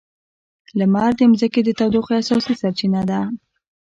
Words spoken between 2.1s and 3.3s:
اساسي سرچینه ده.